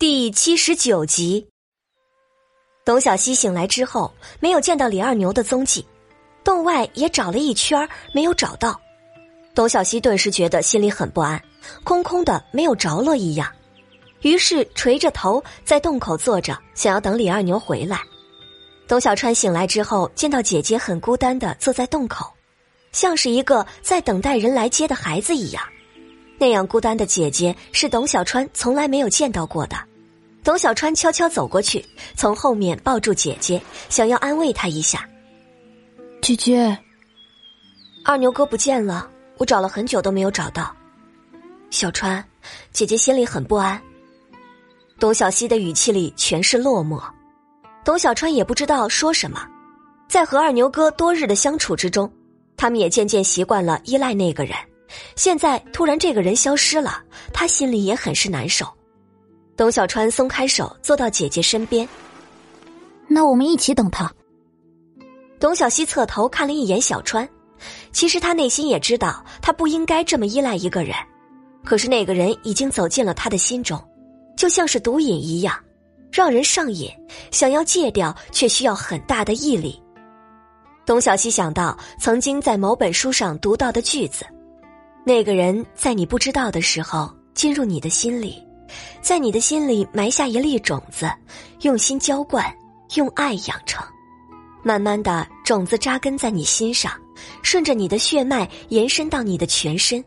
[0.00, 1.46] 第七十九集，
[2.86, 4.10] 董小希醒来之后，
[4.40, 5.86] 没有见到李二牛的踪迹，
[6.42, 8.80] 洞外也找了一圈，没有找到。
[9.54, 11.38] 董小希顿时觉得心里很不安，
[11.84, 13.46] 空空的，没有着落一样。
[14.22, 18.00] 于是垂着头在洞口坐着，想要等李二牛回来。
[18.88, 22.32] 董小川醒来之后，见到姐姐很孤单的坐在洞口，
[22.90, 25.62] 像是一个在等待人来接的孩子一样。
[26.38, 29.76] 那样孤单的姐姐是董小川从来没有见到过的。
[30.42, 31.84] 董小川悄悄走过去，
[32.16, 35.06] 从后面抱住姐姐，想要安慰她一下。
[36.22, 36.76] 姐姐，
[38.04, 40.74] 二牛哥不见了，我找了很久都没有找到。
[41.70, 42.24] 小川，
[42.72, 43.80] 姐姐心里很不安。
[44.98, 47.02] 董小希的语气里全是落寞。
[47.84, 49.46] 董小川也不知道说什么，
[50.08, 52.10] 在和二牛哥多日的相处之中，
[52.56, 54.56] 他们也渐渐习惯了依赖那个人。
[55.16, 57.02] 现在突然这个人消失了，
[57.32, 58.66] 他心里也很是难受。
[59.60, 61.86] 董小川松开手，坐到姐姐身边。
[63.06, 64.10] 那我们一起等他。
[65.38, 67.28] 董小希侧头看了一眼小川，
[67.92, 70.96] 其实他内心也知道，他不应该这么依赖一个人，
[71.62, 73.78] 可是那个人已经走进了他的心中，
[74.34, 75.54] 就像是毒瘾一样，
[76.10, 76.90] 让人上瘾，
[77.30, 79.78] 想要戒掉却需要很大的毅力。
[80.86, 84.24] 董小希想到曾经在某本书上读到的句子
[85.04, 88.42] ：“那个人在你不知道的时候进入你的心里。”
[89.00, 91.10] 在你的心里埋下一粒种子，
[91.62, 92.44] 用心浇灌，
[92.94, 93.84] 用爱养成，
[94.62, 96.92] 慢慢的种子扎根在你心上，
[97.42, 100.04] 顺着你的血脉延伸到你的全身。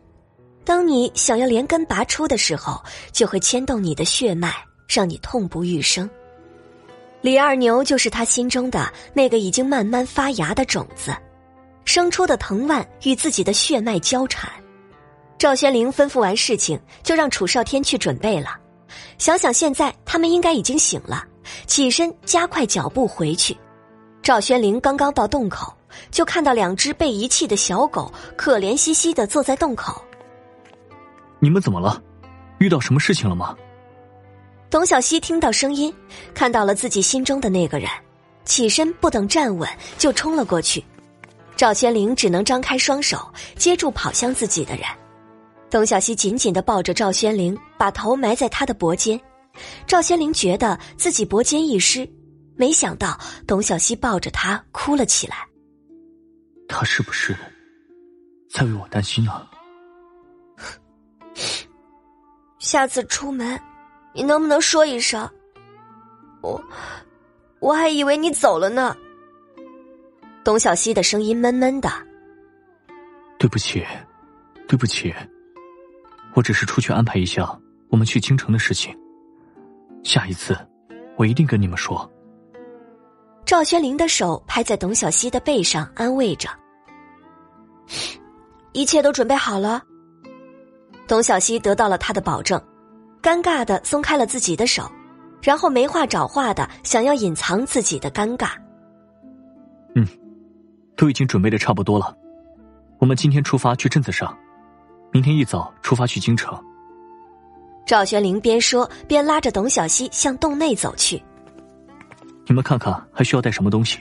[0.65, 4.53] 当你想要连根拔出的时候，就会牵动你的血脉，
[4.87, 6.09] 让你痛不欲生。
[7.21, 11.15] 李二牛就是他心中的那个已经慢慢发芽的种子，
[11.83, 14.49] 生出的藤蔓与自己的血脉交缠。
[15.43, 18.57] 赵宣灵吩咐完事情，就让楚少天去准备了。
[19.17, 21.25] 想想现在他们应该已经醒了，
[21.67, 23.53] 起身加快脚步回去。
[24.21, 25.75] 赵宣灵刚刚到洞口，
[26.09, 30.01] 就看到两只被遗弃的小狗，可怜兮兮的坐在洞口。
[31.39, 32.01] 你们怎么了？
[32.59, 33.53] 遇到什么事情了吗？
[34.69, 35.93] 董小希听到声音，
[36.33, 37.89] 看到了自己心中的那个人，
[38.45, 40.81] 起身不等站稳就冲了过去。
[41.57, 44.85] 赵宣灵只能张开双手接住跑向自己的人。
[45.73, 49.19] 董小希紧紧的抱着赵宣灵，把头埋在他的脖间。
[49.87, 52.07] 赵宣灵觉得自己脖间一湿，
[52.55, 55.35] 没想到董小希抱着他哭了起来。
[56.67, 57.35] 他是不是
[58.51, 59.47] 在为我担心呢？
[62.59, 63.59] 下次出门，
[64.13, 65.27] 你能不能说一声？
[66.43, 66.63] 我
[67.59, 68.95] 我还以为你走了呢。
[70.43, 71.89] 董小希的声音闷闷的。
[73.39, 73.83] 对不起，
[74.67, 75.11] 对不起。
[76.35, 77.47] 我只是出去安排一下
[77.89, 78.95] 我们去京城的事情，
[80.03, 80.57] 下一次
[81.15, 82.09] 我一定跟你们说。
[83.45, 86.49] 赵学林的手拍在董小希的背上，安慰着
[88.73, 89.83] ：“一切都准备好了。”
[91.07, 92.59] 董小希得到了他的保证，
[93.21, 94.89] 尴尬的松开了自己的手，
[95.41, 98.51] 然后没话找话的想要隐藏自己的尴尬。
[99.93, 100.07] 嗯，
[100.95, 102.17] 都已经准备的差不多了，
[102.99, 104.35] 我们今天出发去镇子上。
[105.13, 106.59] 明天一早出发去京城。
[107.85, 111.21] 赵玄灵边说边拉着董小希向洞内走去。
[112.47, 113.99] 你们看看还需要带什么东西，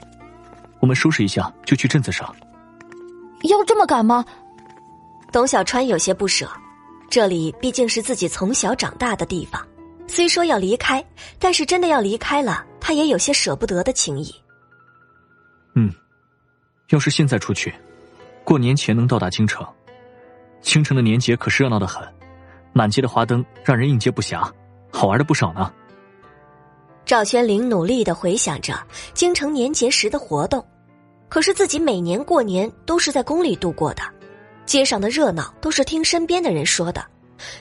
[0.80, 2.34] 我们收拾一下就去镇子上。
[3.42, 4.24] 要这么赶吗？
[5.30, 6.50] 董小川有些不舍，
[7.10, 9.60] 这里毕竟是自己从小长大的地方，
[10.06, 11.04] 虽说要离开，
[11.38, 14.34] 但是真的要离开了，他也有些舍不得的情谊。
[15.74, 15.92] 嗯，
[16.88, 17.74] 要是现在出去，
[18.44, 19.66] 过年前能到达京城。
[20.62, 22.02] 京城的年节可是热闹的很，
[22.72, 24.48] 满街的花灯让人应接不暇，
[24.90, 25.70] 好玩的不少呢。
[27.04, 28.74] 赵宣灵努力的回想着
[29.12, 30.64] 京城年节时的活动，
[31.28, 34.02] 可是自己每年过年都是在宫里度过的，
[34.64, 37.04] 街上的热闹都是听身边的人说的，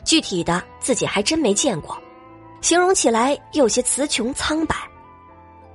[0.06, 1.98] 具体的自己还真没见过，
[2.62, 4.76] 形容起来有些词穷苍白。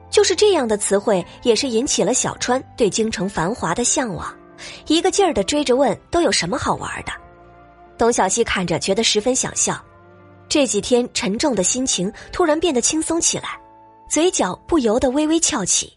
[0.09, 4.33] 就是这样的词汇，也是引起了小川对京城繁华的向往。
[4.87, 7.13] 一个劲儿的追着问都有什么好玩的，
[7.99, 9.83] 董小希看着觉得十分想笑，
[10.49, 13.59] 这几天沉重的心情突然变得轻松起来，
[14.09, 15.97] 嘴角不由得微微翘起，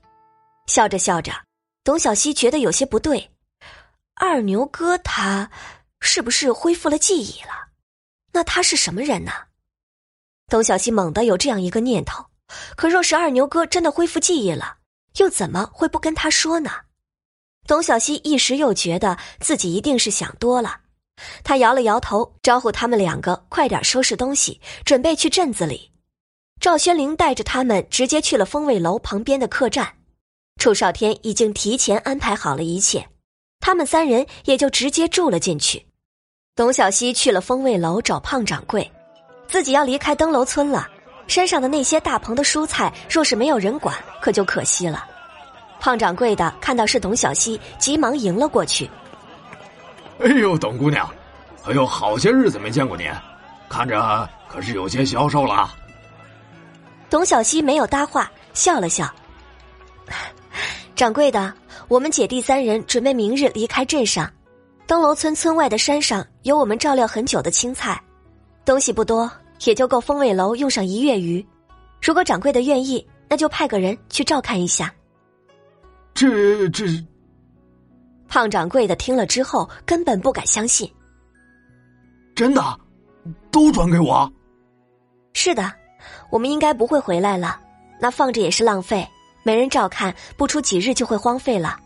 [0.67, 1.31] 笑着笑着，
[1.83, 3.29] 董小希觉得有些不对，
[4.15, 5.49] 二牛哥他
[5.99, 7.69] 是不是恢复了记忆了？
[8.31, 9.31] 那他是什么人呢？
[10.47, 12.25] 董小希猛地有这样一个念头，
[12.75, 14.77] 可若是二牛哥真的恢复记忆了，
[15.17, 16.71] 又怎么会不跟他说呢？
[17.69, 20.75] 董小希一时又觉得自己一定是想多了，
[21.43, 25.91] 他摇了摇头，招呼他们两个快点收拾东西，准备去镇子里。
[26.59, 29.87] 赵宣灵带着他们直接去了风味楼旁边的客栈。
[30.59, 33.07] 楚少天已经提前安排好了一切，
[33.59, 35.85] 他们三人也就直接住了进去。
[36.55, 38.91] 董小希去了风味楼找胖掌柜，
[39.47, 40.89] 自己要离开登楼村了。
[41.27, 45.05] 山上的那些大棚的蔬菜，若是没有人管，可就可惜了。
[45.79, 48.89] 胖掌柜的看到是董小希，急忙迎了过去。
[50.19, 51.09] 哎呦，董姑娘，
[51.65, 53.09] 哎呦，好些日子没见过您，
[53.69, 55.73] 看着可是有些消瘦了。
[57.09, 59.09] 董小希没有搭话，笑了笑。
[60.95, 61.53] 掌柜的，
[61.87, 64.29] 我们姐弟三人准备明日离开镇上，
[64.85, 68.01] 登楼村村外的山上有我们照料很久的青菜，
[68.65, 69.31] 东西不多。
[69.65, 71.45] 也就够风味楼用上一月余，
[72.01, 74.89] 如果掌柜的愿意，那就派个人去照看一下。
[76.13, 76.85] 这这，
[78.27, 80.91] 胖掌柜的听了之后根本不敢相信。
[82.35, 82.79] 真的，
[83.51, 84.31] 都转给我？
[85.33, 85.71] 是的，
[86.29, 87.59] 我们应该不会回来了，
[87.99, 89.07] 那放着也是浪费，
[89.43, 91.79] 没人照看，不出几日就会荒废了。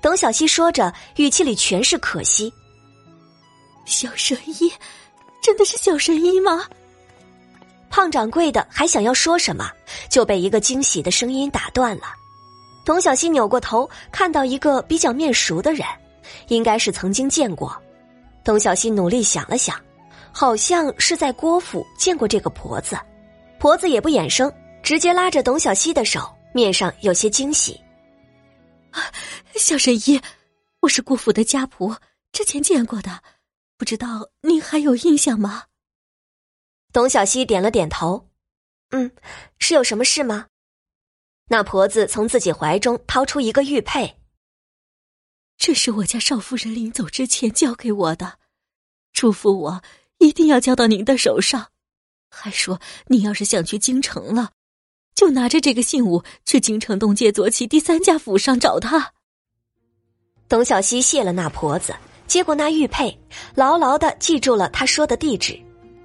[0.00, 2.52] 董小希说着，语气里全是可惜。
[3.84, 4.72] 小神医。
[5.42, 6.64] 真的是小神医吗？
[7.90, 9.68] 胖掌柜的还想要说什么，
[10.08, 12.04] 就被一个惊喜的声音打断了。
[12.84, 15.86] 董小希扭过头，看到一个比较面熟的人，
[16.48, 17.80] 应该是曾经见过。
[18.44, 19.80] 董小希努力想了想，
[20.32, 22.98] 好像是在郭府见过这个婆子。
[23.58, 24.52] 婆子也不掩声，
[24.82, 27.80] 直接拉着董小希的手，面上有些惊喜。
[29.54, 30.20] 小神医，
[30.80, 31.96] 我是郭府的家仆，
[32.32, 33.22] 之前见过的。
[33.78, 35.64] 不知道您还有印象吗？
[36.92, 38.28] 董小希点了点头，
[38.90, 39.10] 嗯，
[39.58, 40.46] 是有什么事吗？
[41.52, 44.16] 那婆子从自己怀中掏出一个玉佩，
[45.58, 48.38] 这是我家少夫人临走之前交给我的，
[49.12, 49.82] 嘱咐我
[50.16, 51.66] 一定要交到您的手上，
[52.30, 54.52] 还说你要是想去京城了，
[55.14, 59.12] 就拿着这个信物去京城东界左起第三家府上找他。
[60.48, 61.94] 董小希谢了那婆子。
[62.26, 63.14] 接过那玉佩，
[63.54, 65.60] 牢牢的记住了她说的地址，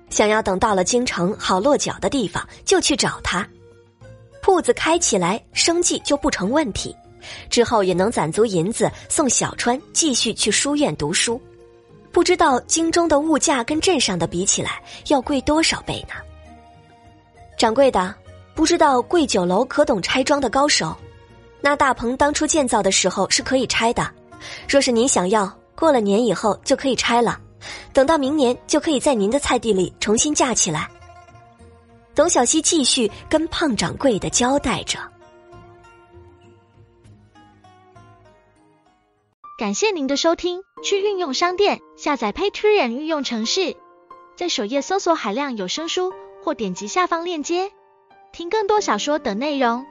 [0.10, 3.48] 想要等到了京城好落脚的地方就去找他。
[4.42, 6.96] 铺子开起来，生计就不成问题，
[7.50, 11.42] 之后也能攒足银子送小川继续去书院读书。
[12.12, 16.16] 不知道京中的物价跟镇上的比起来要贵多少倍呢？
[17.58, 18.16] 掌柜的，
[18.56, 20.96] 不知道贵酒楼可懂拆装的高手？
[21.62, 24.10] 那大棚当初建造的时候是可以拆的，
[24.68, 25.52] 若是您想要。
[25.76, 27.40] 过了年以后就可以拆了，
[27.94, 30.90] 等到明年就可以在您的菜地里重新架起来。
[32.18, 34.98] 董小希继续跟胖掌柜的交代着。
[39.60, 43.78] 感谢您的收听，去运用商店下载 Patreon 运用城市，
[44.36, 46.12] 在首页搜索海量有声书，
[46.44, 47.72] 或点击下方链接
[48.32, 49.86] 听更多小说等内容。